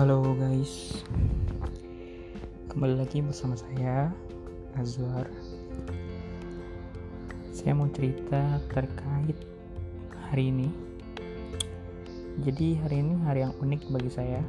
[0.00, 1.04] Halo guys,
[2.72, 4.08] kembali lagi bersama saya
[4.80, 5.28] Azwar.
[7.52, 9.36] Saya mau cerita terkait
[10.24, 10.72] hari ini.
[12.40, 14.40] Jadi hari ini hari yang unik bagi saya.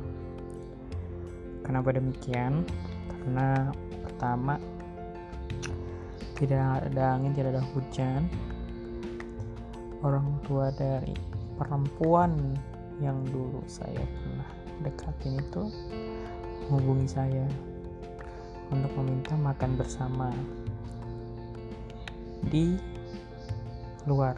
[1.67, 2.63] Kenapa demikian?
[3.11, 3.75] Karena
[4.07, 4.55] pertama
[6.39, 8.23] tidak ada angin, tidak ada hujan.
[9.99, 11.11] Orang tua dari
[11.59, 12.55] perempuan
[13.03, 15.69] yang dulu saya pernah dekatin itu
[16.69, 17.45] menghubungi saya
[18.71, 20.31] untuk meminta makan bersama
[22.47, 22.79] di
[24.07, 24.35] luar.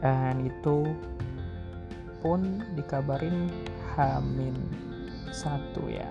[0.00, 0.84] Dan itu
[2.20, 3.48] pun dikabarin
[3.94, 4.56] Hamin
[5.30, 6.08] satu ya.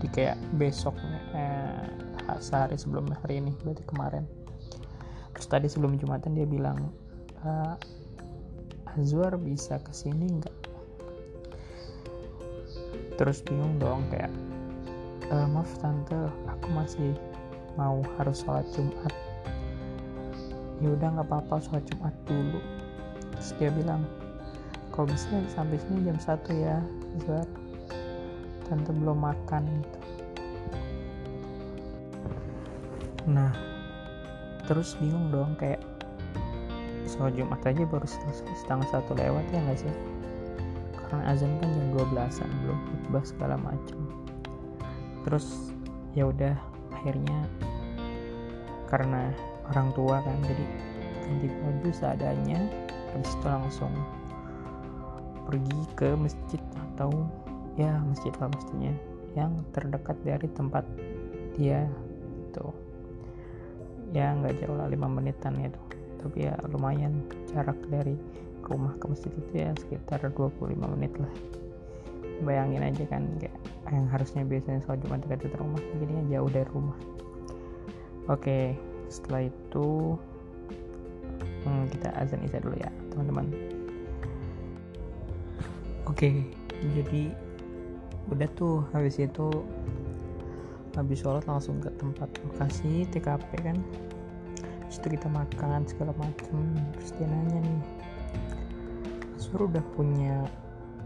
[0.00, 1.84] Jadi kayak besoknya eh,
[2.42, 4.24] sehari sebelum hari ini berarti kemarin.
[5.36, 6.90] Terus tadi sebelum jumatan dia bilang
[7.44, 7.76] eh,
[8.92, 10.61] Azwar bisa ke sini nggak
[13.20, 14.32] terus bingung dong kayak
[15.28, 16.16] e, maaf tante
[16.48, 17.12] aku masih
[17.76, 19.12] mau harus sholat Jumat.
[20.82, 22.60] Ya udah nggak apa-apa sholat Jumat dulu.
[23.36, 24.04] Terus dia bilang
[24.92, 26.80] kalau bisa sampai sini jam satu ya
[27.16, 27.48] Azwar
[28.68, 29.98] tante belum makan gitu.
[33.30, 33.52] Nah
[34.68, 35.80] terus bingung dong kayak
[37.08, 40.11] sholat Jumat aja baru selesai setengah satu lewat ya nggak sih
[41.12, 44.00] karena azan kan jam 12an belum khutbah segala macam.
[45.28, 45.76] Terus
[46.16, 46.56] ya udah
[46.96, 47.44] akhirnya
[48.88, 49.28] karena
[49.68, 50.64] orang tua kan jadi
[51.20, 52.58] ganti baju seadanya
[53.12, 53.92] habis itu langsung
[55.44, 57.12] pergi ke masjid atau
[57.76, 58.92] ya masjid lah pastinya
[59.36, 60.88] yang terdekat dari tempat
[61.52, 61.84] dia
[62.48, 62.66] itu
[64.16, 65.80] ya nggak jauh lah 5 menitan itu.
[66.24, 67.20] Tapi ya lumayan
[67.52, 68.16] jarak dari
[68.72, 71.32] rumah ke masjid itu ya sekitar 25 menit lah.
[72.42, 73.54] Bayangin aja kan kayak
[73.92, 76.96] yang harusnya biasanya sholat jumat dekat rumah jadinya jauh dari rumah.
[78.32, 78.74] Oke
[79.12, 80.16] setelah itu
[81.68, 83.46] hmm, kita azan isya dulu ya teman-teman.
[86.08, 86.48] Oke
[86.96, 87.30] jadi
[88.32, 89.50] udah tuh habis itu
[90.96, 93.76] habis sholat langsung ke tempat lokasi TKP kan.
[94.92, 97.61] Itu kita makan segala macem terus dia nanya
[99.52, 100.48] suruh udah punya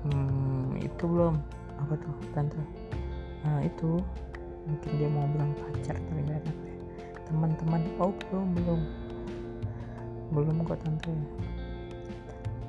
[0.07, 1.34] hmm, itu belum?
[1.83, 2.62] Apa tuh tante?
[3.43, 3.99] Nah itu.
[4.67, 6.43] Mungkin dia mau bilang pacar tapi deh
[7.27, 8.81] teman-teman oh belum belum.
[10.31, 11.11] Belum kok tante.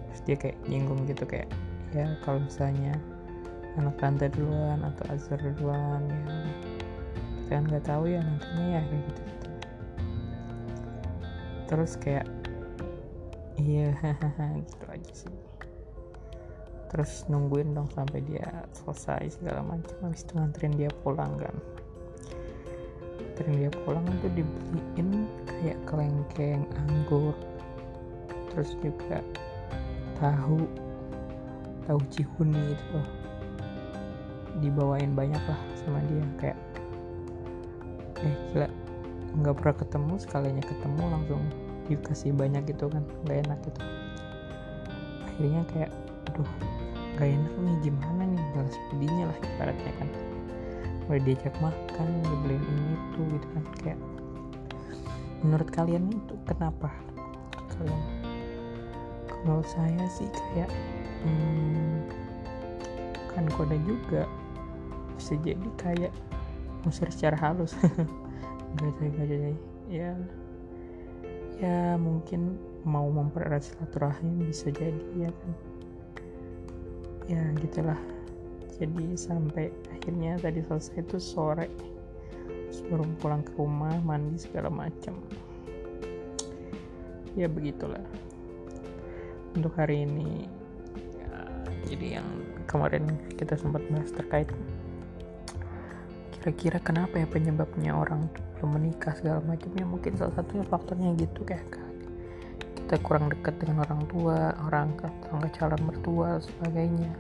[0.09, 1.49] Terus dia kayak nyinggung gitu kayak
[1.93, 2.97] ya kalau misalnya
[3.77, 6.41] anak tante duluan atau Azhar duluan ya.
[7.45, 9.49] Kita kan nggak tahu ya nantinya ya kayak gitu, gitu.
[11.69, 12.25] Terus kayak
[13.61, 13.93] iya
[14.65, 15.56] gitu aja sih
[16.87, 19.95] terus nungguin dong sampai dia selesai segala macam.
[20.07, 21.55] Habis itu nganterin dia pulang kan.
[23.19, 25.09] Nganterin dia pulang tuh dibeliin
[25.45, 27.35] kayak kelengkeng anggur.
[28.51, 29.19] Terus juga
[30.17, 30.65] tahu
[31.85, 32.99] tahu cihuni itu
[34.59, 36.59] dibawain banyak lah sama dia kayak
[38.25, 38.67] eh gila
[39.37, 41.41] nggak pernah ketemu sekalinya ketemu langsung
[41.85, 43.81] dikasih banyak gitu kan nggak enak gitu.
[45.29, 45.91] Akhirnya kayak
[46.27, 46.51] aduh
[47.17, 48.43] gak enak nih gimana nih?
[48.53, 50.09] Balas budinya lah ibaratnya kan.
[51.07, 53.63] Udah diajak makan dibeliin ini itu gitu kan.
[53.81, 53.99] Kayak
[55.41, 56.91] menurut kalian itu kenapa?
[57.73, 58.03] Kalian
[59.27, 60.69] kalau saya sih kayak
[61.23, 62.11] hmm,
[63.31, 64.27] kan kode juga
[65.15, 66.13] bisa jadi kayak
[66.85, 67.73] musir secara halus.
[68.77, 69.53] Gak jadi gak jadi.
[69.89, 70.11] Ya
[71.57, 75.51] ya mungkin mau mempererat silaturahim bisa jadi ya kan
[77.27, 77.99] ya gitulah.
[78.77, 81.67] Jadi sampai akhirnya tadi selesai itu sore.
[82.67, 85.17] Sebelum pulang ke rumah mandi segala macam
[87.37, 88.01] ya begitulah.
[89.53, 90.49] Untuk hari ini
[91.21, 91.37] ya,
[91.85, 92.27] jadi yang
[92.65, 93.05] kemarin
[93.37, 94.49] kita sempat bahas terkait
[96.37, 98.25] kira-kira kenapa ya penyebabnya orang
[98.57, 101.65] belum menikah segala macamnya mungkin salah satunya faktornya gitu kayak
[102.87, 107.11] kita kurang dekat dengan orang tua orang tetangga calon mertua sebagainya.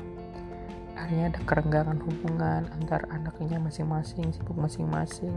[0.95, 5.35] Akhirnya ada kerenggangan hubungan antar anaknya masing-masing sibuk masing-masing.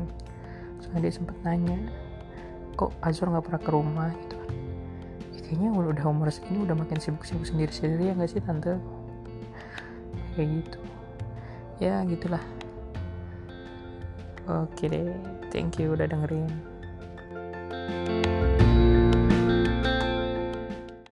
[0.79, 1.82] Soalnya dia sempat nanya
[2.79, 4.15] kok Azur nggak pernah ke rumah?
[4.23, 4.38] Gitu.
[4.38, 4.55] Kan
[5.35, 8.79] ya, kayaknya udah umur segini udah makin sibuk-sibuk sendiri-sendiri ya nggak sih tante?
[10.38, 10.79] Kayak gitu.
[11.82, 12.44] Ya gitulah.
[14.47, 15.11] Oke deh
[15.50, 16.47] thank you udah dengerin